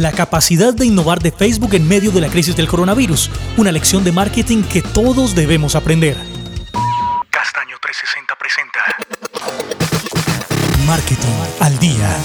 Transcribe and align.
La 0.00 0.12
capacidad 0.12 0.72
de 0.72 0.86
innovar 0.86 1.20
de 1.20 1.30
Facebook 1.30 1.74
en 1.74 1.86
medio 1.86 2.10
de 2.10 2.22
la 2.22 2.30
crisis 2.30 2.56
del 2.56 2.66
coronavirus. 2.66 3.30
Una 3.58 3.70
lección 3.70 4.02
de 4.02 4.12
marketing 4.12 4.62
que 4.62 4.80
todos 4.80 5.34
debemos 5.34 5.74
aprender. 5.74 6.16
Castaño 7.28 7.76
360 7.82 8.34
presenta 8.38 8.80
Marketing 10.86 11.36
al 11.60 11.78
Día. 11.78 12.16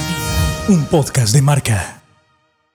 Un 0.68 0.86
podcast 0.86 1.34
de 1.34 1.42
marca. 1.42 2.05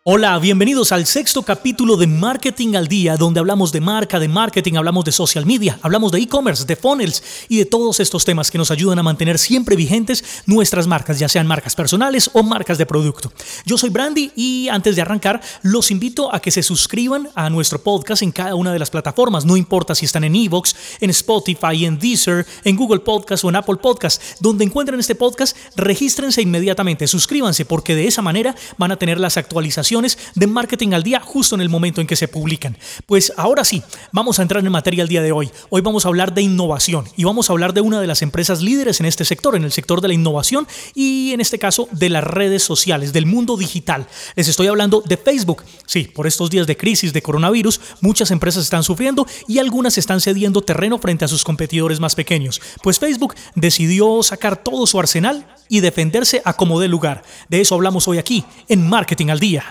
Hola, 0.04 0.40
bienvenidos 0.40 0.92
al 0.94 1.06
sexto 1.06 1.44
capítulo 1.44 1.96
de 1.96 2.08
Marketing 2.08 2.74
al 2.74 2.88
Día, 2.88 3.18
donde 3.18 3.40
hablamos 3.40 3.72
de 3.72 3.82
marca, 3.82 4.20
de 4.20 4.28
marketing, 4.28 4.74
hablamos 4.74 5.06
de 5.06 5.12
social 5.12 5.46
media, 5.46 5.78
hablamos 5.84 6.12
de 6.12 6.18
e-commerce, 6.18 6.66
de 6.66 6.76
funnels 6.76 7.22
y 7.50 7.60
de 7.60 7.68
todos 7.68 8.00
estos 8.00 8.26
temas 8.26 8.50
que 8.50 8.58
nos 8.58 8.72
ayudan 8.72 8.98
a 8.98 9.04
mantener 9.04 9.38
siempre 9.38 9.76
vigentes 9.76 10.42
nuestras 10.48 10.88
marcas, 10.88 11.20
ya 11.20 11.30
sean 11.30 11.46
marcas 11.46 11.76
personales 11.76 12.32
o 12.34 12.42
marcas 12.42 12.80
de 12.80 12.88
producto. 12.88 13.32
Yo 13.64 13.78
soy 13.78 13.92
Brandy 13.92 14.32
y 14.36 14.70
antes 14.70 14.96
de 14.96 15.04
arrancar, 15.04 15.40
los 15.62 15.92
invito 15.92 16.34
a 16.34 16.40
que 16.40 16.50
se 16.50 16.64
suscriban 16.64 17.30
a 17.36 17.52
nuestro 17.52 17.84
podcast 17.84 18.24
en 18.24 18.32
cada 18.32 18.56
una 18.56 18.74
de 18.74 18.80
las 18.80 18.90
plataformas, 18.90 19.46
no 19.46 19.56
importa 19.56 19.94
si 19.94 20.06
están 20.06 20.24
en 20.24 20.36
Evox, 20.36 20.76
en 21.00 21.12
Spotify, 21.12 21.86
en 21.86 22.00
Deezer, 22.00 22.48
en 22.64 22.76
Google 22.76 23.02
Podcast 23.02 23.44
o 23.44 23.50
en 23.50 23.56
Apple 23.56 23.76
Podcast, 23.76 24.20
donde 24.40 24.66
encuentren 24.66 25.00
este 25.00 25.14
podcast, 25.14 25.56
regístrense 25.76 26.42
inmediatamente, 26.42 27.06
suscríbanse 27.06 27.66
porque 27.66 27.94
de 27.94 28.08
esa 28.08 28.24
manera 28.24 28.56
van 28.80 28.92
a 28.92 28.98
tener 28.98 29.20
las 29.20 29.38
actualizaciones 29.38 29.91
de 29.92 30.48
marketing 30.48 30.94
al 30.94 31.04
día 31.04 31.20
justo 31.20 31.56
en 31.56 31.62
el 31.62 31.68
momento 31.68 32.00
en 32.00 32.08
que 32.08 32.16
se 32.16 32.30
publican. 32.30 32.78
Pues 33.06 33.34
ahora 33.36 33.66
sí, 33.66 33.84
vamos 34.14 34.40
a 34.40 34.42
entrar 34.42 34.64
en 34.64 34.72
materia 34.72 35.04
el 35.04 35.10
día 35.10 35.22
de 35.22 35.34
hoy. 35.34 35.52
Hoy 35.70 35.82
vamos 35.82 36.06
a 36.06 36.08
hablar 36.08 36.34
de 36.34 36.42
innovación 36.42 37.06
y 37.18 37.26
vamos 37.26 37.50
a 37.50 37.54
hablar 37.54 37.74
de 37.74 37.82
una 37.82 38.00
de 38.00 38.08
las 38.08 38.22
empresas 38.22 38.62
líderes 38.62 39.02
en 39.02 39.06
este 39.06 39.26
sector, 39.26 39.54
en 39.54 39.66
el 39.66 39.72
sector 39.74 40.00
de 40.00 40.08
la 40.08 40.14
innovación 40.14 40.66
y 40.96 41.34
en 41.34 41.42
este 41.42 41.60
caso 41.60 41.90
de 41.92 42.10
las 42.10 42.24
redes 42.24 42.64
sociales, 42.64 43.12
del 43.12 43.26
mundo 43.26 43.58
digital. 43.58 44.08
Les 44.36 44.48
estoy 44.48 44.68
hablando 44.68 45.02
de 45.06 45.18
Facebook. 45.18 45.64
Sí, 45.86 46.04
por 46.04 46.26
estos 46.26 46.50
días 46.50 46.68
de 46.68 46.78
crisis 46.78 47.12
de 47.12 47.22
coronavirus, 47.22 47.82
muchas 48.00 48.32
empresas 48.32 48.64
están 48.64 48.86
sufriendo 48.86 49.28
y 49.46 49.60
algunas 49.60 49.98
están 49.98 50.22
cediendo 50.22 50.62
terreno 50.62 51.00
frente 51.00 51.26
a 51.26 51.28
sus 51.28 51.44
competidores 51.44 52.00
más 52.00 52.16
pequeños. 52.16 52.62
Pues 52.82 52.98
Facebook 52.98 53.36
decidió 53.56 54.24
sacar 54.24 54.64
todo 54.64 54.88
su 54.88 55.00
arsenal 55.00 55.46
y 55.68 55.82
defenderse 55.82 56.42
a 56.46 56.54
como 56.54 56.80
dé 56.80 56.88
lugar. 56.88 57.24
De 57.50 57.60
eso 57.60 57.76
hablamos 57.76 58.08
hoy 58.08 58.20
aquí, 58.20 58.46
en 58.70 58.88
Marketing 58.88 59.28
al 59.28 59.40
Día. 59.40 59.66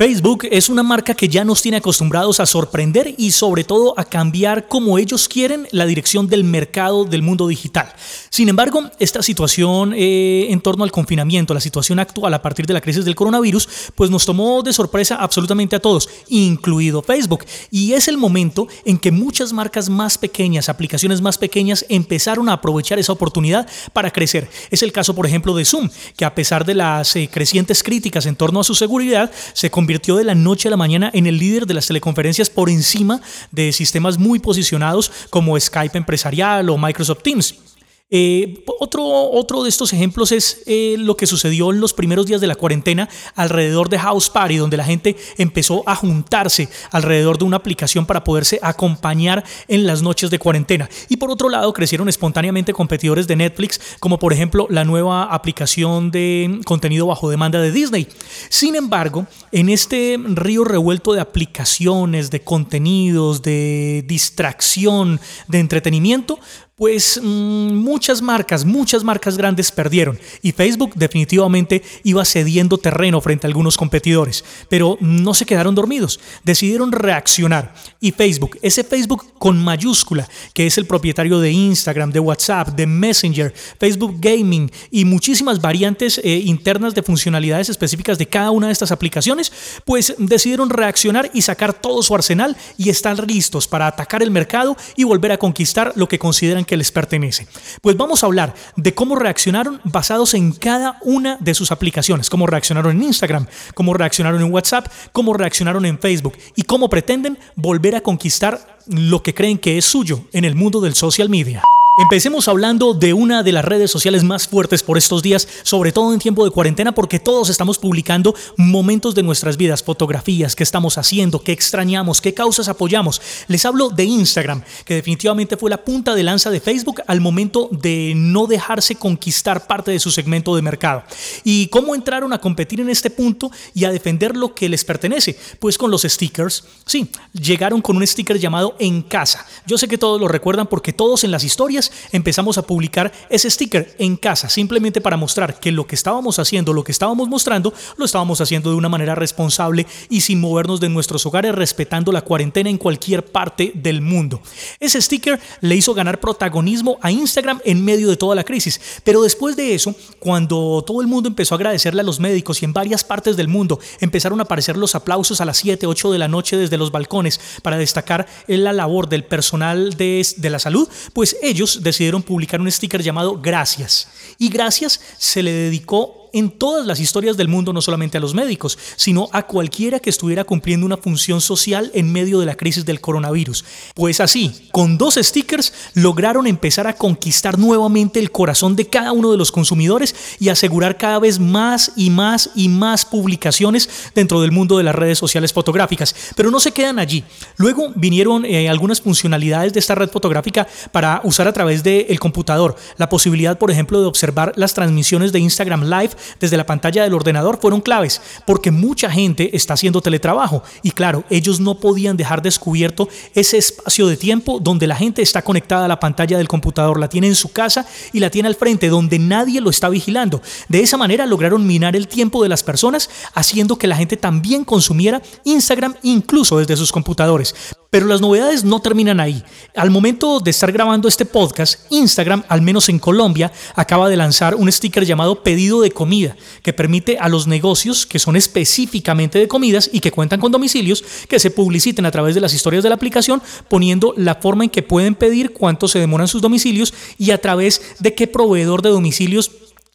Facebook 0.00 0.48
es 0.50 0.70
una 0.70 0.82
marca 0.82 1.12
que 1.12 1.28
ya 1.28 1.44
nos 1.44 1.60
tiene 1.60 1.76
acostumbrados 1.76 2.40
a 2.40 2.46
sorprender 2.46 3.14
y 3.18 3.32
sobre 3.32 3.64
todo 3.64 3.92
a 3.98 4.06
cambiar 4.06 4.66
como 4.66 4.96
ellos 4.96 5.28
quieren 5.28 5.68
la 5.72 5.84
dirección 5.84 6.26
del 6.26 6.42
mercado 6.42 7.04
del 7.04 7.20
mundo 7.20 7.46
digital. 7.46 7.92
Sin 8.30 8.48
embargo, 8.48 8.90
esta 8.98 9.22
situación 9.22 9.92
eh, 9.94 10.46
en 10.48 10.62
torno 10.62 10.84
al 10.84 10.90
confinamiento, 10.90 11.52
la 11.52 11.60
situación 11.60 11.98
actual 11.98 12.32
a 12.32 12.40
partir 12.40 12.64
de 12.64 12.72
la 12.72 12.80
crisis 12.80 13.04
del 13.04 13.14
coronavirus, 13.14 13.68
pues 13.94 14.08
nos 14.10 14.24
tomó 14.24 14.62
de 14.62 14.72
sorpresa 14.72 15.16
absolutamente 15.16 15.76
a 15.76 15.80
todos, 15.80 16.08
incluido 16.28 17.02
Facebook. 17.02 17.44
Y 17.70 17.92
es 17.92 18.08
el 18.08 18.16
momento 18.16 18.68
en 18.86 18.96
que 18.96 19.12
muchas 19.12 19.52
marcas 19.52 19.90
más 19.90 20.16
pequeñas, 20.16 20.70
aplicaciones 20.70 21.20
más 21.20 21.36
pequeñas, 21.36 21.84
empezaron 21.90 22.48
a 22.48 22.54
aprovechar 22.54 22.98
esa 22.98 23.12
oportunidad 23.12 23.68
para 23.92 24.10
crecer. 24.10 24.48
Es 24.70 24.82
el 24.82 24.92
caso, 24.92 25.14
por 25.14 25.26
ejemplo, 25.26 25.54
de 25.54 25.66
Zoom, 25.66 25.90
que 26.16 26.24
a 26.24 26.34
pesar 26.34 26.64
de 26.64 26.74
las 26.74 27.14
eh, 27.16 27.28
crecientes 27.30 27.82
críticas 27.82 28.24
en 28.24 28.36
torno 28.36 28.60
a 28.60 28.64
su 28.64 28.74
seguridad, 28.74 29.30
se 29.52 29.70
convirtió 29.70 29.89
convirtió 29.90 30.14
de 30.14 30.22
la 30.22 30.36
noche 30.36 30.68
a 30.68 30.70
la 30.70 30.76
mañana 30.76 31.10
en 31.12 31.26
el 31.26 31.36
líder 31.36 31.66
de 31.66 31.74
las 31.74 31.88
teleconferencias 31.88 32.48
por 32.48 32.70
encima 32.70 33.20
de 33.50 33.72
sistemas 33.72 34.18
muy 34.18 34.38
posicionados 34.38 35.10
como 35.30 35.58
Skype 35.58 35.98
empresarial 35.98 36.70
o 36.70 36.78
Microsoft 36.78 37.24
Teams. 37.24 37.69
Eh, 38.12 38.64
otro, 38.80 39.04
otro 39.04 39.62
de 39.62 39.68
estos 39.68 39.92
ejemplos 39.92 40.32
es 40.32 40.62
eh, 40.66 40.96
lo 40.98 41.16
que 41.16 41.26
sucedió 41.26 41.70
en 41.70 41.80
los 41.80 41.94
primeros 41.94 42.26
días 42.26 42.40
de 42.40 42.48
la 42.48 42.56
cuarentena 42.56 43.08
alrededor 43.36 43.88
de 43.88 44.00
House 44.00 44.30
Party, 44.30 44.56
donde 44.56 44.76
la 44.76 44.84
gente 44.84 45.16
empezó 45.38 45.84
a 45.86 45.94
juntarse 45.94 46.68
alrededor 46.90 47.38
de 47.38 47.44
una 47.44 47.58
aplicación 47.58 48.06
para 48.06 48.24
poderse 48.24 48.58
acompañar 48.62 49.44
en 49.68 49.86
las 49.86 50.02
noches 50.02 50.30
de 50.30 50.40
cuarentena. 50.40 50.88
Y 51.08 51.18
por 51.18 51.30
otro 51.30 51.48
lado, 51.48 51.72
crecieron 51.72 52.08
espontáneamente 52.08 52.72
competidores 52.72 53.28
de 53.28 53.36
Netflix, 53.36 53.80
como 54.00 54.18
por 54.18 54.32
ejemplo 54.32 54.66
la 54.70 54.84
nueva 54.84 55.24
aplicación 55.24 56.10
de 56.10 56.60
contenido 56.64 57.06
bajo 57.06 57.30
demanda 57.30 57.60
de 57.60 57.70
Disney. 57.70 58.08
Sin 58.48 58.74
embargo, 58.74 59.26
en 59.52 59.68
este 59.68 60.18
río 60.18 60.64
revuelto 60.64 61.12
de 61.12 61.20
aplicaciones, 61.20 62.30
de 62.30 62.40
contenidos, 62.40 63.42
de 63.42 64.04
distracción, 64.06 65.20
de 65.46 65.60
entretenimiento, 65.60 66.40
pues 66.80 67.20
mm, 67.22 67.74
muchas 67.74 68.22
marcas, 68.22 68.64
muchas 68.64 69.04
marcas 69.04 69.36
grandes 69.36 69.70
perdieron 69.70 70.18
y 70.40 70.52
Facebook 70.52 70.94
definitivamente 70.94 71.82
iba 72.04 72.24
cediendo 72.24 72.78
terreno 72.78 73.20
frente 73.20 73.46
a 73.46 73.48
algunos 73.48 73.76
competidores, 73.76 74.42
pero 74.70 74.96
no 74.98 75.34
se 75.34 75.44
quedaron 75.44 75.74
dormidos, 75.74 76.20
decidieron 76.42 76.90
reaccionar 76.90 77.74
y 78.00 78.12
Facebook, 78.12 78.56
ese 78.62 78.82
Facebook 78.82 79.26
con 79.38 79.62
mayúscula, 79.62 80.26
que 80.54 80.66
es 80.66 80.78
el 80.78 80.86
propietario 80.86 81.38
de 81.38 81.52
Instagram, 81.52 82.12
de 82.12 82.20
WhatsApp, 82.20 82.68
de 82.68 82.86
Messenger, 82.86 83.52
Facebook 83.78 84.16
Gaming 84.18 84.72
y 84.90 85.04
muchísimas 85.04 85.60
variantes 85.60 86.18
eh, 86.24 86.40
internas 86.46 86.94
de 86.94 87.02
funcionalidades 87.02 87.68
específicas 87.68 88.16
de 88.16 88.26
cada 88.26 88.52
una 88.52 88.68
de 88.68 88.72
estas 88.72 88.90
aplicaciones, 88.90 89.52
pues 89.84 90.14
decidieron 90.16 90.70
reaccionar 90.70 91.30
y 91.34 91.42
sacar 91.42 91.74
todo 91.74 92.02
su 92.02 92.14
arsenal 92.14 92.56
y 92.78 92.88
están 92.88 93.18
listos 93.26 93.68
para 93.68 93.86
atacar 93.86 94.22
el 94.22 94.30
mercado 94.30 94.78
y 94.96 95.04
volver 95.04 95.32
a 95.32 95.38
conquistar 95.38 95.92
lo 95.94 96.08
que 96.08 96.18
consideran 96.18 96.64
que 96.70 96.76
les 96.76 96.92
pertenece. 96.92 97.48
Pues 97.82 97.96
vamos 97.96 98.22
a 98.22 98.26
hablar 98.26 98.54
de 98.76 98.94
cómo 98.94 99.16
reaccionaron 99.16 99.80
basados 99.82 100.34
en 100.34 100.52
cada 100.52 100.98
una 101.02 101.36
de 101.40 101.52
sus 101.52 101.72
aplicaciones, 101.72 102.30
cómo 102.30 102.46
reaccionaron 102.46 102.96
en 102.96 103.02
Instagram, 103.02 103.48
cómo 103.74 103.92
reaccionaron 103.92 104.40
en 104.40 104.52
WhatsApp, 104.52 104.86
cómo 105.10 105.34
reaccionaron 105.34 105.84
en 105.84 105.98
Facebook 105.98 106.38
y 106.54 106.62
cómo 106.62 106.88
pretenden 106.88 107.38
volver 107.56 107.96
a 107.96 108.02
conquistar 108.02 108.78
lo 108.86 109.20
que 109.20 109.34
creen 109.34 109.58
que 109.58 109.78
es 109.78 109.84
suyo 109.84 110.20
en 110.32 110.44
el 110.44 110.54
mundo 110.54 110.80
del 110.80 110.94
social 110.94 111.28
media. 111.28 111.60
Empecemos 112.00 112.48
hablando 112.48 112.94
de 112.94 113.12
una 113.12 113.42
de 113.42 113.52
las 113.52 113.62
redes 113.62 113.90
sociales 113.90 114.24
más 114.24 114.48
fuertes 114.48 114.82
por 114.82 114.96
estos 114.96 115.22
días, 115.22 115.46
sobre 115.64 115.92
todo 115.92 116.14
en 116.14 116.18
tiempo 116.18 116.46
de 116.46 116.50
cuarentena, 116.50 116.92
porque 116.92 117.20
todos 117.20 117.50
estamos 117.50 117.78
publicando 117.78 118.34
momentos 118.56 119.14
de 119.14 119.22
nuestras 119.22 119.58
vidas, 119.58 119.82
fotografías, 119.82 120.56
qué 120.56 120.62
estamos 120.62 120.96
haciendo, 120.96 121.42
qué 121.42 121.52
extrañamos, 121.52 122.22
qué 122.22 122.32
causas 122.32 122.68
apoyamos. 122.68 123.20
Les 123.48 123.66
hablo 123.66 123.90
de 123.90 124.04
Instagram, 124.04 124.62
que 124.86 124.94
definitivamente 124.94 125.58
fue 125.58 125.68
la 125.68 125.84
punta 125.84 126.14
de 126.14 126.22
lanza 126.22 126.50
de 126.50 126.60
Facebook 126.60 127.02
al 127.06 127.20
momento 127.20 127.68
de 127.70 128.14
no 128.16 128.46
dejarse 128.46 128.94
conquistar 128.94 129.66
parte 129.66 129.90
de 129.90 130.00
su 130.00 130.10
segmento 130.10 130.56
de 130.56 130.62
mercado. 130.62 131.04
¿Y 131.44 131.66
cómo 131.66 131.94
entraron 131.94 132.32
a 132.32 132.40
competir 132.40 132.80
en 132.80 132.88
este 132.88 133.10
punto 133.10 133.50
y 133.74 133.84
a 133.84 133.92
defender 133.92 134.38
lo 134.38 134.54
que 134.54 134.70
les 134.70 134.86
pertenece? 134.86 135.38
Pues 135.58 135.76
con 135.76 135.90
los 135.90 136.02
stickers. 136.02 136.64
Sí, 136.86 137.10
llegaron 137.34 137.82
con 137.82 137.98
un 137.98 138.06
sticker 138.06 138.38
llamado 138.38 138.74
En 138.78 139.02
Casa. 139.02 139.46
Yo 139.66 139.76
sé 139.76 139.86
que 139.86 139.98
todos 139.98 140.18
lo 140.18 140.28
recuerdan 140.28 140.66
porque 140.66 140.94
todos 140.94 141.24
en 141.24 141.30
las 141.30 141.44
historias 141.44 141.89
empezamos 142.12 142.58
a 142.58 142.62
publicar 142.62 143.12
ese 143.28 143.50
sticker 143.50 143.94
en 143.98 144.16
casa, 144.16 144.48
simplemente 144.48 145.00
para 145.00 145.16
mostrar 145.16 145.58
que 145.60 145.72
lo 145.72 145.86
que 145.86 145.94
estábamos 145.94 146.38
haciendo, 146.38 146.72
lo 146.72 146.84
que 146.84 146.92
estábamos 146.92 147.28
mostrando, 147.28 147.72
lo 147.96 148.04
estábamos 148.04 148.40
haciendo 148.40 148.70
de 148.70 148.76
una 148.76 148.88
manera 148.88 149.14
responsable 149.14 149.86
y 150.08 150.20
sin 150.20 150.40
movernos 150.40 150.80
de 150.80 150.88
nuestros 150.88 151.24
hogares, 151.26 151.54
respetando 151.54 152.12
la 152.12 152.22
cuarentena 152.22 152.70
en 152.70 152.78
cualquier 152.78 153.24
parte 153.24 153.72
del 153.74 154.00
mundo. 154.00 154.40
Ese 154.78 155.00
sticker 155.00 155.40
le 155.60 155.76
hizo 155.76 155.94
ganar 155.94 156.20
protagonismo 156.20 156.98
a 157.02 157.10
Instagram 157.10 157.60
en 157.64 157.84
medio 157.84 158.08
de 158.08 158.16
toda 158.16 158.34
la 158.34 158.44
crisis, 158.44 158.80
pero 159.04 159.22
después 159.22 159.56
de 159.56 159.74
eso, 159.74 159.94
cuando 160.18 160.84
todo 160.86 161.00
el 161.00 161.06
mundo 161.06 161.28
empezó 161.28 161.54
a 161.54 161.58
agradecerle 161.58 162.00
a 162.00 162.04
los 162.04 162.20
médicos 162.20 162.62
y 162.62 162.64
en 162.64 162.72
varias 162.72 163.04
partes 163.04 163.36
del 163.36 163.48
mundo 163.48 163.78
empezaron 164.00 164.40
a 164.40 164.44
aparecer 164.44 164.76
los 164.76 164.94
aplausos 164.94 165.40
a 165.40 165.44
las 165.44 165.58
7, 165.58 165.86
8 165.86 166.12
de 166.12 166.18
la 166.18 166.28
noche 166.28 166.56
desde 166.56 166.78
los 166.78 166.90
balcones 166.90 167.40
para 167.62 167.76
destacar 167.76 168.26
la 168.46 168.72
labor 168.72 169.08
del 169.08 169.24
personal 169.24 169.94
de, 169.96 170.26
de 170.36 170.50
la 170.50 170.58
salud, 170.58 170.88
pues 171.12 171.36
ellos 171.42 171.69
decidieron 171.82 172.22
publicar 172.22 172.60
un 172.60 172.70
sticker 172.70 173.02
llamado 173.02 173.40
Gracias. 173.40 174.08
Y 174.38 174.48
Gracias 174.48 175.00
se 175.18 175.42
le 175.42 175.52
dedicó 175.52 176.19
en 176.32 176.50
todas 176.50 176.86
las 176.86 177.00
historias 177.00 177.36
del 177.36 177.48
mundo, 177.48 177.72
no 177.72 177.82
solamente 177.82 178.18
a 178.18 178.20
los 178.20 178.34
médicos, 178.34 178.78
sino 178.96 179.28
a 179.32 179.46
cualquiera 179.46 180.00
que 180.00 180.10
estuviera 180.10 180.44
cumpliendo 180.44 180.86
una 180.86 180.96
función 180.96 181.40
social 181.40 181.90
en 181.94 182.12
medio 182.12 182.40
de 182.40 182.46
la 182.46 182.56
crisis 182.56 182.84
del 182.84 183.00
coronavirus. 183.00 183.64
Pues 183.94 184.20
así, 184.20 184.52
con 184.72 184.98
dos 184.98 185.16
stickers 185.16 185.72
lograron 185.94 186.46
empezar 186.46 186.86
a 186.86 186.94
conquistar 186.94 187.58
nuevamente 187.58 188.20
el 188.20 188.30
corazón 188.30 188.76
de 188.76 188.88
cada 188.88 189.12
uno 189.12 189.30
de 189.30 189.38
los 189.38 189.52
consumidores 189.52 190.14
y 190.38 190.48
asegurar 190.48 190.96
cada 190.96 191.18
vez 191.18 191.38
más 191.38 191.92
y 191.96 192.10
más 192.10 192.50
y 192.54 192.68
más 192.68 193.04
publicaciones 193.04 193.88
dentro 194.14 194.40
del 194.40 194.52
mundo 194.52 194.78
de 194.78 194.84
las 194.84 194.94
redes 194.94 195.18
sociales 195.18 195.52
fotográficas. 195.52 196.14
Pero 196.36 196.50
no 196.50 196.60
se 196.60 196.72
quedan 196.72 196.98
allí. 196.98 197.24
Luego 197.56 197.92
vinieron 197.94 198.44
eh, 198.44 198.68
algunas 198.68 199.00
funcionalidades 199.00 199.72
de 199.72 199.80
esta 199.80 199.94
red 199.94 200.10
fotográfica 200.10 200.66
para 200.92 201.20
usar 201.24 201.48
a 201.48 201.52
través 201.52 201.82
del 201.82 202.18
computador. 202.18 202.76
La 202.96 203.08
posibilidad, 203.08 203.58
por 203.58 203.70
ejemplo, 203.70 204.00
de 204.00 204.06
observar 204.06 204.52
las 204.56 204.74
transmisiones 204.74 205.32
de 205.32 205.40
Instagram 205.40 205.84
Live 205.84 206.10
desde 206.38 206.56
la 206.56 206.66
pantalla 206.66 207.02
del 207.02 207.14
ordenador 207.14 207.58
fueron 207.60 207.80
claves, 207.80 208.20
porque 208.46 208.70
mucha 208.70 209.10
gente 209.10 209.56
está 209.56 209.74
haciendo 209.74 210.00
teletrabajo 210.00 210.62
y 210.82 210.90
claro, 210.92 211.24
ellos 211.30 211.60
no 211.60 211.78
podían 211.78 212.16
dejar 212.16 212.42
descubierto 212.42 213.08
ese 213.34 213.58
espacio 213.58 214.06
de 214.06 214.16
tiempo 214.16 214.58
donde 214.60 214.86
la 214.86 214.96
gente 214.96 215.22
está 215.22 215.42
conectada 215.42 215.84
a 215.84 215.88
la 215.88 216.00
pantalla 216.00 216.38
del 216.38 216.48
computador, 216.48 216.98
la 216.98 217.08
tiene 217.08 217.26
en 217.26 217.34
su 217.34 217.52
casa 217.52 217.86
y 218.12 218.20
la 218.20 218.30
tiene 218.30 218.48
al 218.48 218.54
frente, 218.54 218.88
donde 218.88 219.18
nadie 219.18 219.60
lo 219.60 219.70
está 219.70 219.88
vigilando. 219.88 220.42
De 220.68 220.80
esa 220.80 220.96
manera 220.96 221.26
lograron 221.26 221.66
minar 221.66 221.96
el 221.96 222.08
tiempo 222.08 222.42
de 222.42 222.48
las 222.48 222.62
personas, 222.62 223.10
haciendo 223.34 223.76
que 223.76 223.86
la 223.86 223.96
gente 223.96 224.16
también 224.16 224.64
consumiera 224.64 225.22
Instagram 225.44 225.94
incluso 226.02 226.58
desde 226.58 226.76
sus 226.76 226.92
computadores. 226.92 227.54
Pero 227.90 228.06
las 228.06 228.20
novedades 228.20 228.62
no 228.62 228.80
terminan 228.80 229.18
ahí. 229.18 229.42
Al 229.74 229.90
momento 229.90 230.38
de 230.38 230.52
estar 230.52 230.70
grabando 230.70 231.08
este 231.08 231.24
podcast, 231.24 231.90
Instagram, 231.90 232.44
al 232.48 232.62
menos 232.62 232.88
en 232.88 233.00
Colombia, 233.00 233.50
acaba 233.74 234.08
de 234.08 234.16
lanzar 234.16 234.54
un 234.54 234.70
sticker 234.70 235.04
llamado 235.04 235.42
pedido 235.42 235.80
de 235.80 235.90
comida, 235.90 236.36
que 236.62 236.72
permite 236.72 237.18
a 237.18 237.28
los 237.28 237.48
negocios 237.48 238.06
que 238.06 238.20
son 238.20 238.36
específicamente 238.36 239.40
de 239.40 239.48
comidas 239.48 239.90
y 239.92 239.98
que 239.98 240.12
cuentan 240.12 240.38
con 240.38 240.52
domicilios, 240.52 241.04
que 241.28 241.40
se 241.40 241.50
publiciten 241.50 242.06
a 242.06 242.12
través 242.12 242.36
de 242.36 242.40
las 242.40 242.54
historias 242.54 242.84
de 242.84 242.90
la 242.90 242.94
aplicación, 242.94 243.42
poniendo 243.68 244.14
la 244.16 244.36
forma 244.36 244.62
en 244.62 244.70
que 244.70 244.82
pueden 244.82 245.16
pedir, 245.16 245.52
cuánto 245.52 245.88
se 245.88 245.98
demoran 245.98 246.28
sus 246.28 246.42
domicilios 246.42 246.94
y 247.18 247.32
a 247.32 247.40
través 247.40 247.82
de 247.98 248.14
qué 248.14 248.28
proveedor 248.28 248.82
de 248.82 248.90
domicilios 248.90 249.50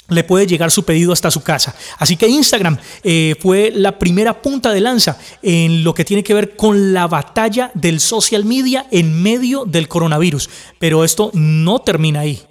le 0.10 0.24
puede 0.24 0.48
llegar 0.48 0.72
su 0.72 0.84
pedido 0.84 1.14
hasta 1.14 1.32
su 1.32 1.42
casa. 1.42 1.76
Así 1.98 2.16
que 2.16 2.28
Instagram 2.28 2.78
eh, 3.04 3.36
fue 3.40 3.72
la 3.74 3.98
primera 3.98 4.42
punta 4.42 4.72
de 4.72 4.82
lanza 4.82 5.18
en 5.42 5.84
lo 5.84 5.94
que 5.94 6.06
tiene 6.06 6.24
que 6.24 6.34
ver 6.34 6.56
con 6.56 6.94
la 6.94 7.08
batalla 7.08 7.72
del 7.74 8.00
social 8.00 8.46
media 8.46 8.88
en 8.92 9.22
medio 9.22 9.66
del 9.66 9.88
coronavirus. 9.88 10.50
Pero 10.80 11.04
esto 11.04 11.32
no 11.34 11.80
termina 11.80 12.22
ahí. 12.22 12.42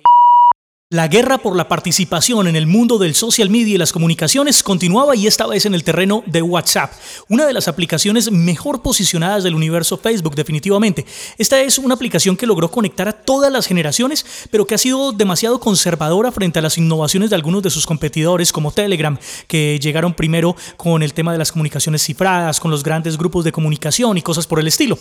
La 0.90 1.08
guerra 1.08 1.38
por 1.38 1.56
la 1.56 1.66
participación 1.66 2.46
en 2.46 2.56
el 2.56 2.66
mundo 2.66 2.98
del 2.98 3.14
social 3.14 3.48
media 3.48 3.75
y 3.75 3.78
las 3.78 3.90
comunicaciones 3.90 4.62
continuaba 4.62 5.16
y 5.16 5.26
esta 5.26 5.46
vez 5.46 5.64
en 5.64 5.75
el 5.75 5.82
terreno 5.82 6.22
de 6.26 6.42
WhatsApp, 6.42 6.92
una 7.31 7.46
de 7.46 7.54
las 7.54 7.69
aplicaciones 7.69 8.31
mejor 8.31 8.82
posicionadas 8.82 9.42
del 9.42 9.54
universo 9.54 9.96
Facebook 9.96 10.34
definitivamente. 10.34 11.06
Esta 11.38 11.58
es 11.62 11.78
una 11.78 11.94
aplicación 11.94 12.36
que 12.36 12.46
logró 12.46 12.70
conectar 12.70 13.08
a 13.08 13.14
todas 13.14 13.50
las 13.50 13.66
generaciones, 13.66 14.26
pero 14.50 14.66
que 14.66 14.75
ha 14.75 14.78
sido 14.78 15.12
demasiado 15.12 15.58
conservadora 15.58 16.31
frente 16.31 16.58
a 16.58 16.62
las 16.62 16.76
innovaciones 16.76 17.31
de 17.31 17.36
algunos 17.36 17.62
de 17.62 17.70
sus 17.70 17.86
competidores 17.86 18.52
como 18.52 18.70
Telegram, 18.70 19.19
que 19.48 19.81
llegaron 19.81 20.12
primero 20.12 20.54
con 20.76 21.02
el 21.02 21.14
tema 21.14 21.32
de 21.32 21.38
las 21.38 21.50
comunicaciones 21.50 22.04
cifradas, 22.04 22.60
con 22.60 22.70
los 22.70 22.82
grandes 22.82 23.16
grupos 23.16 23.42
de 23.46 23.52
comunicación 23.52 24.19
y 24.19 24.22
cosas 24.22 24.46
por 24.46 24.60
el 24.60 24.69
estilo. 24.69 24.98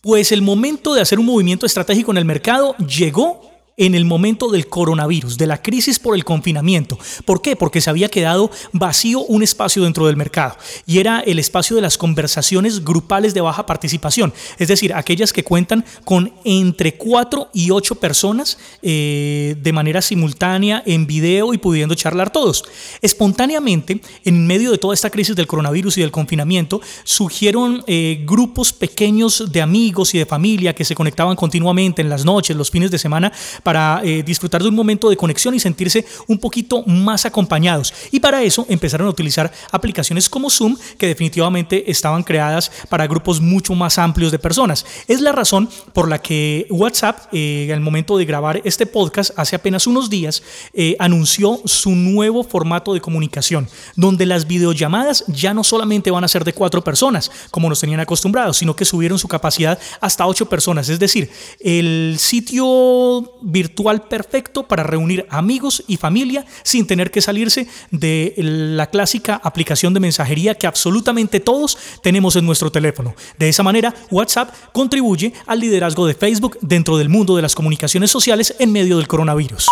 Pues 0.00 0.30
el 0.30 0.42
momento 0.42 0.94
de 0.94 1.00
hacer 1.00 1.18
un 1.18 1.26
movimiento 1.26 1.66
estratégico 1.66 2.12
en 2.12 2.18
el 2.18 2.24
mercado 2.24 2.76
llegó 2.76 3.53
en 3.76 3.94
el 3.94 4.04
momento 4.04 4.50
del 4.50 4.68
coronavirus, 4.68 5.36
de 5.36 5.46
la 5.46 5.62
crisis 5.62 5.98
por 5.98 6.14
el 6.14 6.24
confinamiento. 6.24 6.98
¿Por 7.24 7.42
qué? 7.42 7.56
Porque 7.56 7.80
se 7.80 7.90
había 7.90 8.08
quedado 8.08 8.50
vacío 8.72 9.20
un 9.20 9.42
espacio 9.42 9.82
dentro 9.82 10.06
del 10.06 10.16
mercado 10.16 10.56
y 10.86 10.98
era 10.98 11.20
el 11.20 11.38
espacio 11.38 11.74
de 11.76 11.82
las 11.82 11.98
conversaciones 11.98 12.84
grupales 12.84 13.34
de 13.34 13.40
baja 13.40 13.66
participación, 13.66 14.32
es 14.58 14.68
decir, 14.68 14.94
aquellas 14.94 15.32
que 15.32 15.44
cuentan 15.44 15.84
con 16.04 16.32
entre 16.44 16.96
4 16.96 17.50
y 17.52 17.70
8 17.70 17.96
personas 17.96 18.58
eh, 18.82 19.56
de 19.60 19.72
manera 19.72 20.02
simultánea 20.02 20.82
en 20.86 21.06
video 21.06 21.52
y 21.52 21.58
pudiendo 21.58 21.94
charlar 21.94 22.30
todos. 22.30 22.64
Espontáneamente, 23.00 24.00
en 24.24 24.46
medio 24.46 24.70
de 24.70 24.78
toda 24.78 24.94
esta 24.94 25.10
crisis 25.10 25.34
del 25.34 25.46
coronavirus 25.46 25.98
y 25.98 26.00
del 26.02 26.10
confinamiento, 26.10 26.80
surgieron 27.02 27.82
eh, 27.86 28.22
grupos 28.24 28.72
pequeños 28.72 29.50
de 29.50 29.62
amigos 29.62 30.14
y 30.14 30.18
de 30.18 30.26
familia 30.26 30.74
que 30.74 30.84
se 30.84 30.94
conectaban 30.94 31.36
continuamente 31.36 32.02
en 32.02 32.08
las 32.08 32.24
noches, 32.24 32.56
los 32.56 32.70
fines 32.70 32.90
de 32.90 32.98
semana, 32.98 33.32
para 33.64 34.00
eh, 34.04 34.22
disfrutar 34.22 34.62
de 34.62 34.68
un 34.68 34.74
momento 34.76 35.10
de 35.10 35.16
conexión 35.16 35.54
y 35.54 35.58
sentirse 35.58 36.06
un 36.28 36.38
poquito 36.38 36.84
más 36.86 37.26
acompañados. 37.26 37.92
Y 38.12 38.20
para 38.20 38.42
eso 38.44 38.64
empezaron 38.68 39.08
a 39.08 39.10
utilizar 39.10 39.50
aplicaciones 39.72 40.28
como 40.28 40.50
Zoom, 40.50 40.76
que 40.98 41.08
definitivamente 41.08 41.90
estaban 41.90 42.22
creadas 42.22 42.70
para 42.88 43.08
grupos 43.08 43.40
mucho 43.40 43.74
más 43.74 43.98
amplios 43.98 44.30
de 44.30 44.38
personas. 44.38 44.86
Es 45.08 45.20
la 45.20 45.32
razón 45.32 45.68
por 45.92 46.08
la 46.08 46.20
que 46.20 46.66
WhatsApp, 46.70 47.28
eh, 47.32 47.70
al 47.72 47.80
momento 47.80 48.16
de 48.16 48.24
grabar 48.24 48.60
este 48.64 48.86
podcast, 48.86 49.32
hace 49.36 49.56
apenas 49.56 49.86
unos 49.86 50.10
días, 50.10 50.42
eh, 50.72 50.94
anunció 50.98 51.60
su 51.64 51.90
nuevo 51.90 52.44
formato 52.44 52.94
de 52.94 53.00
comunicación, 53.00 53.68
donde 53.96 54.26
las 54.26 54.46
videollamadas 54.46 55.24
ya 55.28 55.54
no 55.54 55.64
solamente 55.64 56.10
van 56.10 56.24
a 56.24 56.28
ser 56.28 56.44
de 56.44 56.52
cuatro 56.52 56.84
personas, 56.84 57.30
como 57.50 57.68
nos 57.68 57.80
tenían 57.80 58.00
acostumbrados, 58.00 58.58
sino 58.58 58.76
que 58.76 58.84
subieron 58.84 59.18
su 59.18 59.28
capacidad 59.28 59.78
hasta 60.00 60.26
ocho 60.26 60.46
personas. 60.46 60.88
Es 60.90 60.98
decir, 60.98 61.30
el 61.60 62.16
sitio 62.18 63.32
virtual 63.54 64.02
perfecto 64.08 64.68
para 64.68 64.82
reunir 64.82 65.26
amigos 65.30 65.84
y 65.86 65.96
familia 65.96 66.44
sin 66.64 66.86
tener 66.86 67.10
que 67.10 67.22
salirse 67.22 67.68
de 67.90 68.34
la 68.36 68.90
clásica 68.90 69.40
aplicación 69.42 69.94
de 69.94 70.00
mensajería 70.00 70.56
que 70.56 70.66
absolutamente 70.66 71.40
todos 71.40 71.78
tenemos 72.02 72.36
en 72.36 72.44
nuestro 72.44 72.70
teléfono. 72.70 73.14
De 73.38 73.48
esa 73.48 73.62
manera, 73.62 73.94
WhatsApp 74.10 74.52
contribuye 74.72 75.32
al 75.46 75.60
liderazgo 75.60 76.06
de 76.06 76.14
Facebook 76.14 76.58
dentro 76.60 76.98
del 76.98 77.08
mundo 77.08 77.36
de 77.36 77.42
las 77.42 77.54
comunicaciones 77.54 78.10
sociales 78.10 78.56
en 78.58 78.72
medio 78.72 78.98
del 78.98 79.08
coronavirus. 79.08 79.68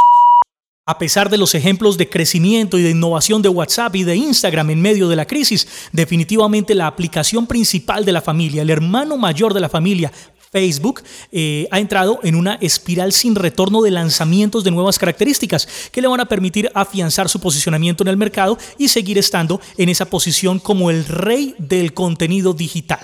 A 0.85 0.99
pesar 0.99 1.31
de 1.31 1.39
los 1.39 1.55
ejemplos 1.55 1.97
de 1.97 2.09
crecimiento 2.09 2.77
y 2.77 2.83
de 2.83 2.91
innovación 2.91 3.41
de 3.41 3.49
WhatsApp 3.49 3.95
y 3.97 4.05
de 4.05 4.17
Instagram 4.17 4.71
en 4.71 4.83
medio 4.83 5.09
de 5.09 5.17
la 5.17 5.27
crisis, 5.27 5.69
definitivamente 5.93 6.75
la 6.75 6.89
aplicación 6.89 7.47
principal 7.47 8.05
de 8.05 8.13
la 8.13 8.21
familia, 8.21 8.63
el 8.63 8.71
hermano 8.71 9.17
mayor 9.17 9.55
de 9.55 9.61
la 9.61 9.69
familia, 9.69 10.13
Facebook 10.53 11.03
eh, 11.33 11.67
ha 11.71 11.81
entrado 11.81 12.21
en 12.23 12.35
una 12.35 12.55
espiral 12.61 13.13
sin 13.13 13.35
retorno 13.35 13.81
de 13.81 13.91
lanzamientos 13.91 14.63
de 14.63 14.71
nuevas 14.71 14.99
características 14.99 15.67
que 15.91 16.03
le 16.03 16.09
van 16.09 16.21
a 16.21 16.27
permitir 16.27 16.71
afianzar 16.75 17.31
su 17.31 17.41
posicionamiento 17.41 18.05
en 18.05 18.09
el 18.09 18.19
mercado 18.19 18.59
y 18.77 18.89
seguir 18.89 19.17
estando 19.17 19.61
en 19.79 19.89
esa 19.89 20.05
posición 20.05 20.59
como 20.59 20.91
el 20.91 21.07
rey 21.07 21.55
del 21.59 21.95
contenido 21.95 22.53
digital. 22.53 23.01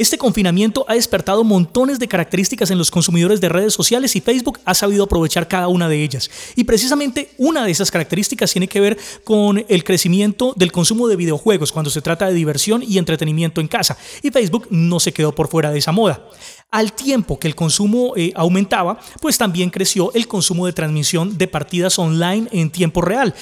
Este 0.00 0.16
confinamiento 0.16 0.86
ha 0.88 0.94
despertado 0.94 1.44
montones 1.44 1.98
de 1.98 2.08
características 2.08 2.70
en 2.70 2.78
los 2.78 2.90
consumidores 2.90 3.38
de 3.38 3.50
redes 3.50 3.74
sociales 3.74 4.16
y 4.16 4.22
Facebook 4.22 4.58
ha 4.64 4.72
sabido 4.72 5.04
aprovechar 5.04 5.46
cada 5.46 5.68
una 5.68 5.90
de 5.90 6.02
ellas. 6.02 6.30
Y 6.56 6.64
precisamente 6.64 7.32
una 7.36 7.66
de 7.66 7.70
esas 7.70 7.90
características 7.90 8.50
tiene 8.50 8.66
que 8.66 8.80
ver 8.80 8.96
con 9.24 9.62
el 9.68 9.84
crecimiento 9.84 10.54
del 10.56 10.72
consumo 10.72 11.06
de 11.06 11.16
videojuegos 11.16 11.70
cuando 11.70 11.90
se 11.90 12.00
trata 12.00 12.26
de 12.26 12.32
diversión 12.32 12.82
y 12.82 12.96
entretenimiento 12.96 13.60
en 13.60 13.68
casa. 13.68 13.98
Y 14.22 14.30
Facebook 14.30 14.68
no 14.70 15.00
se 15.00 15.12
quedó 15.12 15.34
por 15.34 15.48
fuera 15.48 15.70
de 15.70 15.80
esa 15.80 15.92
moda. 15.92 16.26
Al 16.70 16.92
tiempo 16.92 17.38
que 17.38 17.48
el 17.48 17.56
consumo 17.56 18.12
eh, 18.16 18.32
aumentaba, 18.36 18.98
pues 19.20 19.36
también 19.36 19.70
creció 19.70 20.12
el 20.14 20.28
consumo 20.28 20.66
de 20.66 20.72
transmisión 20.72 21.36
de 21.36 21.48
partidas 21.48 21.98
online 21.98 22.46
en 22.52 22.70
tiempo 22.70 23.00
real, 23.00 23.34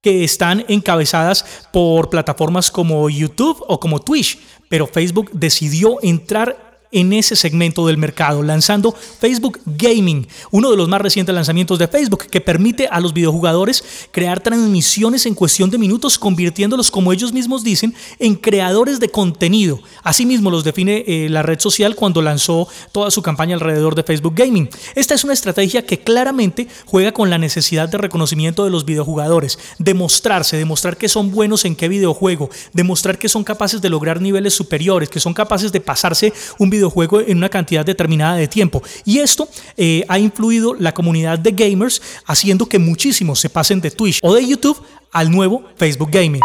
que 0.00 0.22
están 0.22 0.64
encabezadas 0.68 1.44
por 1.72 2.08
plataformas 2.08 2.70
como 2.70 3.10
YouTube 3.10 3.64
o 3.66 3.80
como 3.80 4.00
Twitch, 4.00 4.38
pero 4.68 4.86
Facebook 4.86 5.30
decidió 5.32 5.98
entrar 6.02 6.67
en 6.90 7.12
ese 7.12 7.36
segmento 7.36 7.86
del 7.86 7.98
mercado, 7.98 8.42
lanzando 8.42 8.92
Facebook 8.92 9.60
Gaming, 9.66 10.26
uno 10.50 10.70
de 10.70 10.76
los 10.76 10.88
más 10.88 11.00
recientes 11.00 11.34
lanzamientos 11.34 11.78
de 11.78 11.88
Facebook, 11.88 12.26
que 12.30 12.40
permite 12.40 12.88
a 12.90 13.00
los 13.00 13.12
videojugadores 13.12 13.84
crear 14.10 14.40
transmisiones 14.40 15.26
en 15.26 15.34
cuestión 15.34 15.70
de 15.70 15.78
minutos, 15.78 16.18
convirtiéndolos, 16.18 16.90
como 16.90 17.12
ellos 17.12 17.32
mismos 17.32 17.62
dicen, 17.62 17.94
en 18.18 18.34
creadores 18.34 19.00
de 19.00 19.10
contenido. 19.10 19.80
Asimismo 20.02 20.50
los 20.50 20.64
define 20.64 21.04
eh, 21.06 21.28
la 21.28 21.42
red 21.42 21.60
social 21.60 21.94
cuando 21.94 22.22
lanzó 22.22 22.68
toda 22.92 23.10
su 23.10 23.22
campaña 23.22 23.54
alrededor 23.54 23.94
de 23.94 24.02
Facebook 24.02 24.34
Gaming. 24.34 24.68
Esta 24.94 25.14
es 25.14 25.24
una 25.24 25.34
estrategia 25.34 25.84
que 25.84 26.00
claramente 26.00 26.68
juega 26.86 27.12
con 27.12 27.28
la 27.30 27.38
necesidad 27.38 27.88
de 27.88 27.98
reconocimiento 27.98 28.64
de 28.64 28.70
los 28.70 28.84
videojugadores, 28.84 29.58
demostrarse, 29.78 30.56
demostrar 30.56 30.96
que 30.96 31.08
son 31.08 31.30
buenos 31.30 31.64
en 31.64 31.76
qué 31.76 31.88
videojuego, 31.88 32.48
demostrar 32.72 33.18
que 33.18 33.28
son 33.28 33.44
capaces 33.44 33.82
de 33.82 33.90
lograr 33.90 34.20
niveles 34.20 34.54
superiores, 34.54 35.08
que 35.08 35.20
son 35.20 35.34
capaces 35.34 35.72
de 35.72 35.80
pasarse 35.80 36.32
un 36.58 36.70
videojuego 36.70 36.77
en 37.26 37.36
una 37.36 37.48
cantidad 37.48 37.84
determinada 37.84 38.36
de 38.36 38.48
tiempo. 38.48 38.82
Y 39.04 39.18
esto 39.18 39.48
eh, 39.76 40.04
ha 40.08 40.18
influido 40.18 40.74
la 40.74 40.92
comunidad 40.92 41.38
de 41.38 41.52
gamers, 41.52 42.02
haciendo 42.26 42.66
que 42.66 42.78
muchísimos 42.78 43.40
se 43.40 43.50
pasen 43.50 43.80
de 43.80 43.90
Twitch 43.90 44.20
o 44.22 44.34
de 44.34 44.46
YouTube 44.46 44.78
al 45.12 45.30
nuevo 45.30 45.64
Facebook 45.76 46.10
Gaming. 46.10 46.42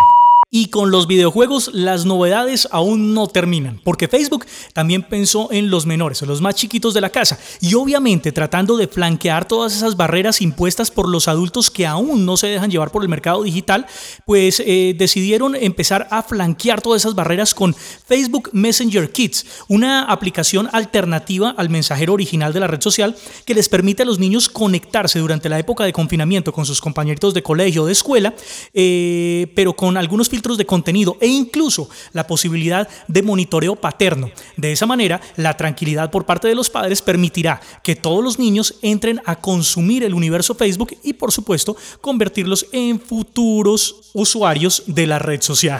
Y 0.55 0.67
con 0.67 0.91
los 0.91 1.07
videojuegos 1.07 1.72
las 1.74 2.05
novedades 2.05 2.67
aún 2.69 3.15
no 3.15 3.25
terminan, 3.25 3.81
porque 3.83 4.07
Facebook 4.07 4.45
también 4.74 5.01
pensó 5.01 5.51
en 5.51 5.72
los 5.72 5.88
menores, 5.88 6.22
en 6.22 6.27
los 6.27 6.41
más 6.41 6.53
chiquitos 6.53 6.93
de 6.93 7.01
la 7.01 7.10
casa, 7.10 7.39
y 7.60 7.74
obviamente 7.74 8.31
tratando 8.31 8.77
de 8.77 8.88
flanquear 8.88 9.48
todas 9.48 9.75
esas 9.75 9.98
barreras 9.98 10.41
impuestas 10.41 10.91
por 10.91 11.10
los 11.10 11.27
adultos 11.27 11.72
que 11.72 11.88
aún 11.88 12.27
no 12.27 12.38
se 12.38 12.45
dejan 12.45 12.69
llevar 12.69 12.91
por 12.91 13.01
el 13.01 13.10
mercado 13.10 13.41
digital, 13.41 13.88
pues 14.27 14.62
eh, 14.63 14.93
decidieron 14.95 15.55
empezar 15.55 16.07
a 16.12 16.22
flanquear 16.22 16.83
todas 16.83 17.01
esas 17.01 17.15
barreras 17.15 17.55
con 17.55 17.74
Facebook 17.74 18.51
Messenger 18.53 19.12
Kids, 19.12 19.48
una 19.69 20.03
aplicación 20.03 20.69
alternativa 20.72 21.55
al 21.57 21.72
mensajero 21.72 22.13
original 22.13 22.53
de 22.53 22.60
la 22.60 22.67
red 22.67 22.81
social 22.81 23.15
que 23.45 23.55
les 23.55 23.69
permite 23.69 24.03
a 24.03 24.05
los 24.05 24.19
niños 24.19 24.50
conectarse 24.50 25.17
durante 25.17 25.50
la 25.50 25.57
época 25.57 25.83
de 25.83 25.93
confinamiento 25.93 26.53
con 26.53 26.67
sus 26.67 26.79
compañeritos 26.79 27.33
de 27.33 27.41
colegio 27.41 27.81
o 27.81 27.86
de 27.88 27.93
escuela, 27.93 28.36
eh, 28.75 29.51
pero 29.55 29.74
con 29.74 29.98
algunos 29.98 30.29
filtros 30.29 30.43
de 30.44 30.66
contenido 30.66 31.18
e 31.22 31.28
incluso 31.28 31.90
la 32.12 32.28
posibilidad 32.28 32.88
de 33.08 33.24
monitoreo 33.24 33.76
paterno. 33.76 34.30
De 34.58 34.72
esa 34.72 34.86
manera, 34.86 35.22
la 35.38 35.56
tranquilidad 35.56 36.12
por 36.12 36.26
parte 36.26 36.50
de 36.50 36.56
los 36.56 36.70
padres 36.70 37.02
permitirá 37.02 37.62
que 37.82 37.96
todos 37.96 38.24
los 38.24 38.38
niños 38.38 38.76
entren 38.82 39.22
a 39.26 39.38
consumir 39.38 40.04
el 40.04 40.14
universo 40.14 40.54
Facebook 40.54 40.98
y 41.02 41.14
por 41.14 41.32
supuesto 41.32 41.78
convertirlos 42.02 42.68
en 42.74 43.00
futuros 43.00 44.12
usuarios 44.14 44.84
de 44.86 45.08
la 45.08 45.20
red 45.20 45.42
social. 45.42 45.80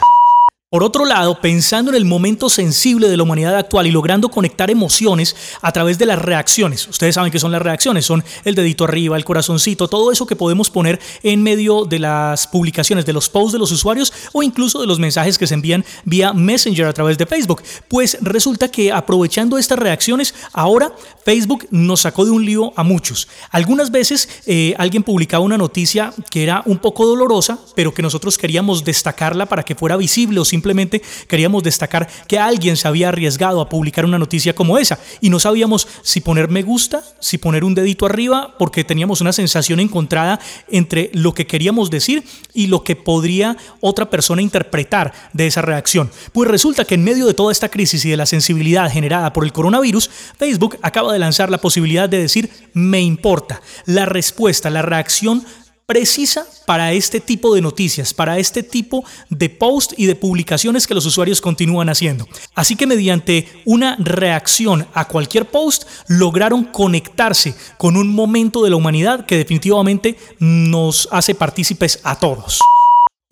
Por 0.74 0.82
otro 0.82 1.04
lado, 1.04 1.40
pensando 1.40 1.92
en 1.92 1.96
el 1.96 2.04
momento 2.04 2.50
sensible 2.50 3.08
de 3.08 3.16
la 3.16 3.22
humanidad 3.22 3.54
actual 3.54 3.86
y 3.86 3.92
logrando 3.92 4.28
conectar 4.28 4.72
emociones 4.72 5.36
a 5.62 5.70
través 5.70 5.98
de 5.98 6.06
las 6.06 6.18
reacciones. 6.18 6.88
Ustedes 6.88 7.14
saben 7.14 7.30
que 7.30 7.38
son 7.38 7.52
las 7.52 7.62
reacciones, 7.62 8.04
son 8.04 8.24
el 8.44 8.56
dedito 8.56 8.82
arriba, 8.82 9.16
el 9.16 9.24
corazoncito, 9.24 9.86
todo 9.86 10.10
eso 10.10 10.26
que 10.26 10.34
podemos 10.34 10.70
poner 10.70 10.98
en 11.22 11.44
medio 11.44 11.84
de 11.84 12.00
las 12.00 12.48
publicaciones, 12.48 13.06
de 13.06 13.12
los 13.12 13.30
posts 13.30 13.52
de 13.52 13.60
los 13.60 13.70
usuarios 13.70 14.12
o 14.32 14.42
incluso 14.42 14.80
de 14.80 14.88
los 14.88 14.98
mensajes 14.98 15.38
que 15.38 15.46
se 15.46 15.54
envían 15.54 15.84
vía 16.04 16.32
Messenger 16.32 16.86
a 16.86 16.92
través 16.92 17.18
de 17.18 17.26
Facebook. 17.26 17.62
Pues 17.86 18.18
resulta 18.20 18.66
que 18.66 18.90
aprovechando 18.90 19.58
estas 19.58 19.78
reacciones, 19.78 20.34
ahora 20.52 20.92
Facebook 21.24 21.68
nos 21.70 22.00
sacó 22.00 22.24
de 22.24 22.32
un 22.32 22.44
lío 22.44 22.72
a 22.74 22.82
muchos. 22.82 23.28
Algunas 23.52 23.92
veces 23.92 24.28
eh, 24.44 24.74
alguien 24.76 25.04
publicaba 25.04 25.44
una 25.44 25.56
noticia 25.56 26.12
que 26.32 26.42
era 26.42 26.64
un 26.66 26.78
poco 26.78 27.06
dolorosa, 27.06 27.60
pero 27.76 27.94
que 27.94 28.02
nosotros 28.02 28.36
queríamos 28.36 28.82
destacarla 28.82 29.46
para 29.46 29.62
que 29.62 29.76
fuera 29.76 29.96
visible 29.96 30.40
o 30.40 30.44
simplemente 30.44 30.63
simplemente 30.64 31.02
queríamos 31.28 31.62
destacar 31.62 32.08
que 32.26 32.38
alguien 32.38 32.78
se 32.78 32.88
había 32.88 33.10
arriesgado 33.10 33.60
a 33.60 33.68
publicar 33.68 34.06
una 34.06 34.18
noticia 34.18 34.54
como 34.54 34.78
esa 34.78 34.98
y 35.20 35.28
no 35.28 35.38
sabíamos 35.38 35.86
si 36.02 36.22
poner 36.22 36.48
me 36.48 36.62
gusta, 36.62 37.04
si 37.20 37.36
poner 37.36 37.64
un 37.64 37.74
dedito 37.74 38.06
arriba, 38.06 38.54
porque 38.58 38.82
teníamos 38.82 39.20
una 39.20 39.34
sensación 39.34 39.78
encontrada 39.78 40.40
entre 40.70 41.10
lo 41.12 41.34
que 41.34 41.46
queríamos 41.46 41.90
decir 41.90 42.24
y 42.54 42.68
lo 42.68 42.82
que 42.82 42.96
podría 42.96 43.58
otra 43.80 44.08
persona 44.08 44.40
interpretar 44.40 45.12
de 45.34 45.46
esa 45.46 45.60
reacción. 45.60 46.10
Pues 46.32 46.50
resulta 46.50 46.86
que 46.86 46.94
en 46.94 47.04
medio 47.04 47.26
de 47.26 47.34
toda 47.34 47.52
esta 47.52 47.68
crisis 47.68 48.02
y 48.06 48.10
de 48.10 48.16
la 48.16 48.24
sensibilidad 48.24 48.90
generada 48.90 49.34
por 49.34 49.44
el 49.44 49.52
coronavirus, 49.52 50.08
Facebook 50.38 50.78
acaba 50.80 51.12
de 51.12 51.18
lanzar 51.18 51.50
la 51.50 51.58
posibilidad 51.58 52.08
de 52.08 52.22
decir 52.22 52.50
me 52.72 53.02
importa. 53.02 53.60
La 53.84 54.06
respuesta, 54.06 54.70
la 54.70 54.80
reacción 54.80 55.44
precisa 55.86 56.46
para 56.66 56.92
este 56.92 57.20
tipo 57.20 57.54
de 57.54 57.60
noticias, 57.60 58.14
para 58.14 58.38
este 58.38 58.62
tipo 58.62 59.04
de 59.28 59.50
post 59.50 59.92
y 59.96 60.06
de 60.06 60.16
publicaciones 60.16 60.86
que 60.86 60.94
los 60.94 61.06
usuarios 61.06 61.40
continúan 61.40 61.88
haciendo. 61.88 62.26
Así 62.54 62.76
que 62.76 62.86
mediante 62.86 63.48
una 63.64 63.96
reacción 63.98 64.86
a 64.94 65.08
cualquier 65.08 65.46
post 65.46 65.84
lograron 66.08 66.64
conectarse 66.64 67.54
con 67.76 67.96
un 67.96 68.14
momento 68.14 68.62
de 68.62 68.70
la 68.70 68.76
humanidad 68.76 69.26
que 69.26 69.36
definitivamente 69.36 70.16
nos 70.38 71.08
hace 71.10 71.34
partícipes 71.34 72.00
a 72.02 72.18
todos. 72.18 72.60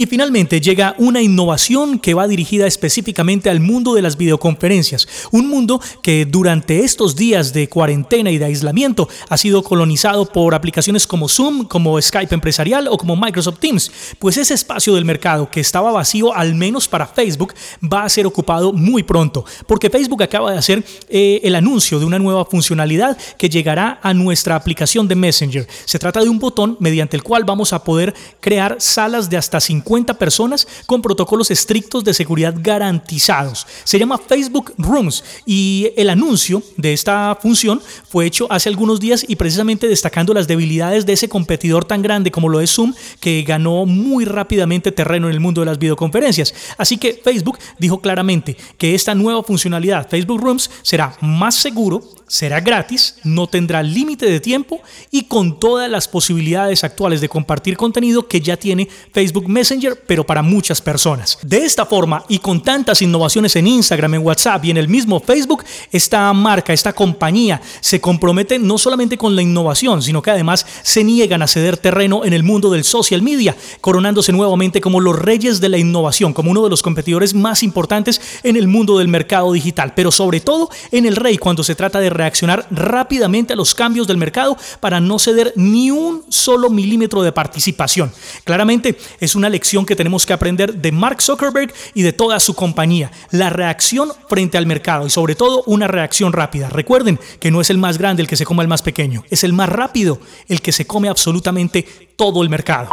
Y 0.02 0.06
finalmente 0.06 0.61
llega 0.61 0.97
una 0.99 1.23
innovación 1.23 2.00
que 2.00 2.12
va 2.12 2.26
dirigida 2.26 2.66
específicamente 2.66 3.49
al 3.49 3.61
mundo 3.61 3.94
de 3.94 4.02
las 4.02 4.16
videoconferencias, 4.16 5.06
un 5.30 5.49
mundo 5.49 5.80
que 6.02 6.26
durante 6.26 6.80
estos 6.80 7.14
días 7.14 7.52
de 7.52 7.68
cuarentena 7.68 8.32
y 8.32 8.38
de 8.38 8.47
aislamiento 8.47 9.09
ha 9.28 9.37
sido 9.37 9.62
colonizado 9.62 10.26
por 10.26 10.56
aplicaciones 10.56 11.06
como 11.06 11.28
Zoom, 11.28 11.68
como 11.68 12.02
Skype 12.02 12.35
empresarial 12.35 12.88
o 12.88 12.99
como 12.99 13.14
Microsoft 13.14 13.61
Teams, 13.61 13.92
pues 14.18 14.38
ese 14.38 14.54
espacio 14.54 14.97
del 14.97 15.04
mercado 15.04 15.49
que 15.49 15.61
estaba 15.61 15.92
vacío 15.92 16.35
al 16.35 16.56
menos 16.56 16.88
para 16.88 17.06
Facebook 17.06 17.54
va 17.80 18.02
a 18.02 18.09
ser 18.09 18.26
ocupado 18.26 18.73
muy 18.73 19.04
pronto, 19.04 19.44
porque 19.68 19.88
Facebook 19.88 20.25
acaba 20.25 20.50
de 20.50 20.59
hacer 20.59 20.85
eh, 21.11 21.42
el 21.44 21.54
anuncio 21.54 22.00
de 22.00 22.06
una 22.06 22.18
nueva 22.18 22.44
funcionalidad 22.44 23.16
que 23.38 23.49
llegará 23.49 24.00
a 24.02 24.12
nuestra 24.14 24.56
aplicación 24.56 25.06
de 25.06 25.14
Messenger. 25.14 25.68
Se 25.85 26.00
trata 26.00 26.23
de 26.23 26.28
un 26.28 26.40
botón 26.40 26.76
mediante 26.80 27.16
el 27.16 27.23
cual 27.23 27.44
vamos 27.44 27.73
a 27.73 27.85
poder 27.85 28.12
crear 28.40 28.78
salas 28.80 29.30
de 29.30 29.37
hasta 29.37 29.61
50 29.61 29.91
50 29.92 30.14
personas 30.14 30.66
con 30.87 31.02
protocolos 31.02 31.50
estrictos 31.50 32.02
de 32.02 32.14
seguridad 32.14 32.54
garantizados. 32.56 33.66
Se 33.84 33.99
llama 33.99 34.16
Facebook 34.16 34.72
Rooms 34.78 35.22
y 35.44 35.90
el 35.99 36.08
anuncio 36.08 36.62
de 36.78 36.94
esta 36.94 37.37
función 37.40 37.82
fue 38.08 38.25
hecho 38.25 38.50
hace 38.50 38.70
algunos 38.70 39.00
días 39.00 39.22
y 39.28 39.37
precisamente 39.37 39.88
destacando 39.88 40.32
las 40.32 40.49
debilidades 40.49 41.04
de 41.04 41.12
ese 41.12 41.28
competidor 41.28 41.84
tan 41.84 42.00
grande 42.00 42.30
como 42.30 42.49
lo 42.49 42.62
es 42.62 42.70
Zoom 42.70 42.94
que 43.20 43.42
ganó 43.42 43.84
muy 43.84 44.25
rápidamente 44.25 44.92
terreno 44.92 45.28
en 45.28 45.34
el 45.34 45.40
mundo 45.40 45.61
de 45.61 45.66
las 45.66 45.78
videoconferencias. 45.78 46.54
Así 46.78 46.96
que 46.96 47.20
Facebook 47.22 47.58
dijo 47.78 48.00
claramente 48.00 48.56
que 48.78 48.94
esta 48.94 49.14
nueva 49.14 49.42
funcionalidad 49.42 50.08
Facebook 50.08 50.40
Rooms 50.40 50.70
será 50.80 51.14
más 51.20 51.56
seguro, 51.56 52.02
será 52.33 52.62
gratis, 52.62 53.17
no 53.25 53.47
tendrá 53.47 53.83
límite 53.83 54.25
de 54.25 54.41
tiempo 54.41 54.81
y 55.11 55.25
con 55.25 55.61
todas 55.61 55.91
las 55.91 56.09
posibilidades 56.09 56.83
actuales 56.83 57.21
de 57.21 57.29
compartir 57.29 57.77
contenido 57.77 58.27
que 58.27 58.41
ya 58.41 58.57
tiene 58.57 58.89
Facebook 59.12 59.51
Messenger, 59.51 60.03
pero 60.07 60.25
para 60.25 60.41
muchas 60.41 60.81
personas. 60.81 61.39
De 61.43 61.59
esta 61.59 61.85
forma 61.85 62.25
y 62.31 62.39
con 62.39 62.62
tantas 62.62 63.03
innovaciones 63.03 63.55
en 63.57 63.67
Instagram, 63.67 64.15
en 64.15 64.23
WhatsApp 64.25 64.65
y 64.65 64.71
en 64.71 64.79
el 64.79 64.89
mismo 64.89 65.21
Facebook, 65.21 65.62
esta 65.91 66.33
marca, 66.33 66.73
esta 66.73 66.95
compañía 66.95 67.61
se 67.81 68.01
compromete 68.01 68.59
no 68.59 68.79
solamente 68.79 69.19
con 69.19 69.37
la 69.37 69.43
innovación, 69.43 70.01
sino 70.01 70.23
que 70.23 70.31
además 70.31 70.65
se 70.83 71.05
niegan 71.05 71.43
a 71.43 71.47
ceder 71.47 71.77
terreno 71.77 72.25
en 72.25 72.33
el 72.33 72.45
mundo 72.45 72.71
del 72.71 72.85
social 72.85 73.21
media, 73.21 73.55
coronándose 73.83 74.33
nuevamente 74.33 74.81
como 74.81 75.01
los 75.01 75.19
reyes 75.19 75.61
de 75.61 75.69
la 75.69 75.77
innovación, 75.77 76.33
como 76.33 76.51
uno 76.51 76.65
de 76.65 76.71
los 76.71 76.83
competidores 76.83 77.35
más 77.35 77.62
importantes 77.62 78.23
en 78.43 78.57
el 78.57 78.69
mundo 78.69 78.97
del 78.97 79.09
mercado 79.09 79.53
digital, 79.53 79.93
pero 79.95 80.11
sobre 80.11 80.41
todo 80.41 80.71
en 80.93 81.05
el 81.05 81.17
rey 81.17 81.37
cuando 81.37 81.62
se 81.62 81.75
trata 81.75 82.01
de 82.01 82.22
reaccionar 82.23 82.67
rápidamente 82.71 83.52
a 83.52 83.57
los 83.57 83.75
cambios 83.75 84.07
del 84.07 84.17
mercado 84.17 84.57
para 84.81 85.00
no 85.00 85.19
ceder 85.19 85.52
ni 85.57 85.91
un 85.91 86.25
solo 86.29 86.71
milímetro 86.71 87.23
de 87.23 87.33
participación. 87.33 88.12
Claramente 88.45 88.97
es 89.21 89.35
una 89.35 89.49
lección 89.49 89.85
que 89.85 89.97
tenemos 89.97 90.25
que 90.25 90.33
aprender 90.33 90.75
de 90.75 90.93
Mark 90.93 91.21
Zuckerberg 91.21 91.73
y 91.95 92.02
de 92.02 92.12
toda 92.12 92.38
su 92.38 92.55
compañía. 92.55 93.11
La 93.31 93.50
reacción 93.50 94.12
frente 94.29 94.57
al 94.57 94.67
mercado 94.67 95.07
y 95.07 95.11
sobre 95.11 95.35
todo 95.35 95.64
una 95.67 95.88
reacción 95.88 96.33
rápida. 96.33 96.69
Recuerden 96.69 97.19
que 97.41 97.50
no 97.50 97.61
es 97.61 97.71
el 97.71 97.79
más 97.79 97.99
grande 97.99 98.23
el 98.23 98.29
que 98.29 98.37
se 98.37 98.45
come 98.45 98.62
al 98.62 98.69
más 98.69 98.83
pequeño, 98.83 99.25
es 99.31 99.43
el 99.45 99.52
más 99.52 99.69
rápido 99.69 100.21
el 100.49 100.62
que 100.62 100.73
se 100.73 100.87
come 100.87 101.09
absolutamente 101.09 101.85
todo 102.17 102.43
el 102.43 102.49
mercado. 102.49 102.88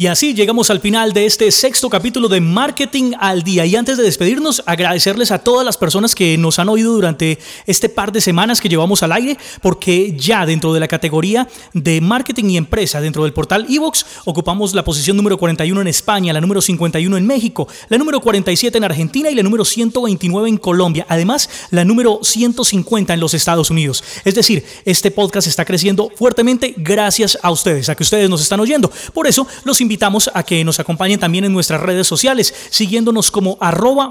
Y 0.00 0.06
así 0.06 0.32
llegamos 0.32 0.70
al 0.70 0.80
final 0.80 1.12
de 1.12 1.26
este 1.26 1.50
sexto 1.50 1.90
capítulo 1.90 2.26
de 2.28 2.40
Marketing 2.40 3.12
al 3.20 3.42
Día. 3.42 3.66
Y 3.66 3.76
antes 3.76 3.98
de 3.98 4.02
despedirnos, 4.02 4.62
agradecerles 4.64 5.30
a 5.30 5.40
todas 5.40 5.62
las 5.62 5.76
personas 5.76 6.14
que 6.14 6.38
nos 6.38 6.58
han 6.58 6.70
oído 6.70 6.94
durante 6.94 7.38
este 7.66 7.90
par 7.90 8.10
de 8.10 8.22
semanas 8.22 8.62
que 8.62 8.70
llevamos 8.70 9.02
al 9.02 9.12
aire, 9.12 9.36
porque 9.60 10.16
ya 10.16 10.46
dentro 10.46 10.72
de 10.72 10.80
la 10.80 10.88
categoría 10.88 11.46
de 11.74 12.00
marketing 12.00 12.44
y 12.46 12.56
empresa, 12.56 13.02
dentro 13.02 13.24
del 13.24 13.34
portal 13.34 13.66
Evox, 13.68 14.06
ocupamos 14.24 14.72
la 14.72 14.84
posición 14.84 15.18
número 15.18 15.36
41 15.36 15.78
en 15.82 15.88
España, 15.88 16.32
la 16.32 16.40
número 16.40 16.62
51 16.62 17.18
en 17.18 17.26
México, 17.26 17.68
la 17.90 17.98
número 17.98 18.22
47 18.22 18.78
en 18.78 18.84
Argentina 18.84 19.30
y 19.30 19.34
la 19.34 19.42
número 19.42 19.66
129 19.66 20.48
en 20.48 20.56
Colombia. 20.56 21.04
Además, 21.10 21.50
la 21.70 21.84
número 21.84 22.20
150 22.22 23.12
en 23.12 23.20
los 23.20 23.34
Estados 23.34 23.68
Unidos. 23.68 24.02
Es 24.24 24.34
decir, 24.34 24.64
este 24.86 25.10
podcast 25.10 25.46
está 25.46 25.66
creciendo 25.66 26.10
fuertemente 26.16 26.72
gracias 26.78 27.36
a 27.42 27.50
ustedes, 27.50 27.90
a 27.90 27.94
que 27.94 28.02
ustedes 28.02 28.30
nos 28.30 28.40
están 28.40 28.60
oyendo. 28.60 28.90
Por 29.12 29.26
eso, 29.26 29.46
los 29.64 29.82
invitamos 29.90 30.30
a 30.32 30.44
que 30.44 30.62
nos 30.62 30.78
acompañen 30.78 31.18
también 31.18 31.44
en 31.44 31.52
nuestras 31.52 31.80
redes 31.80 32.06
sociales, 32.06 32.54
siguiéndonos 32.70 33.32
como 33.32 33.58
arroba. 33.60 34.08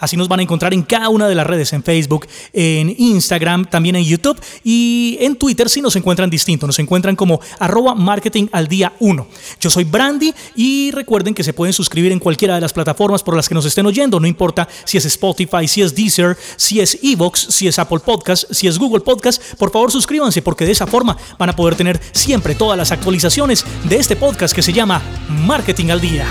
Así 0.00 0.16
nos 0.16 0.28
van 0.28 0.40
a 0.40 0.42
encontrar 0.42 0.72
en 0.72 0.80
cada 0.80 1.10
una 1.10 1.28
de 1.28 1.34
las 1.34 1.46
redes, 1.46 1.74
en 1.74 1.82
Facebook, 1.82 2.26
en 2.54 2.94
Instagram, 2.96 3.66
también 3.66 3.96
en 3.96 4.04
YouTube 4.04 4.40
y 4.64 5.18
en 5.20 5.36
Twitter 5.36 5.68
si 5.68 5.82
nos 5.82 5.94
encuentran 5.94 6.30
distinto. 6.30 6.66
Nos 6.66 6.78
encuentran 6.78 7.16
como 7.16 7.38
arroba 7.58 7.94
marketingaldia 7.94 8.94
1. 8.98 9.26
Yo 9.60 9.68
soy 9.68 9.84
Brandy 9.84 10.32
y 10.56 10.90
recuerden 10.92 11.34
que 11.34 11.44
se 11.44 11.52
pueden 11.52 11.74
suscribir 11.74 12.12
en 12.12 12.20
cualquiera 12.20 12.54
de 12.54 12.62
las 12.62 12.72
plataformas 12.72 13.22
por 13.22 13.36
las 13.36 13.46
que 13.46 13.54
nos 13.54 13.66
estén 13.66 13.84
oyendo. 13.84 14.20
No 14.20 14.26
importa 14.26 14.66
si 14.86 14.96
es 14.96 15.04
Spotify, 15.04 15.68
si 15.68 15.82
es 15.82 15.94
Deezer, 15.94 16.38
si 16.56 16.80
es 16.80 16.98
Evox, 17.02 17.48
si 17.50 17.68
es 17.68 17.78
Apple 17.78 17.98
Podcast, 17.98 18.50
si 18.50 18.68
es 18.68 18.78
Google 18.78 19.00
Podcast. 19.00 19.42
Por 19.58 19.70
favor 19.70 19.92
suscríbanse 19.92 20.40
porque 20.40 20.64
de 20.64 20.72
esa 20.72 20.86
forma 20.86 21.14
van 21.38 21.50
a 21.50 21.56
poder 21.56 21.74
tener 21.74 22.00
siempre 22.12 22.54
todas 22.54 22.78
las 22.78 22.90
actualizaciones 22.90 23.33
de 23.34 23.96
este 23.96 24.14
podcast 24.14 24.54
que 24.54 24.62
se 24.62 24.72
llama 24.72 25.02
Marketing 25.28 25.90
al 25.90 26.00
Día. 26.00 26.24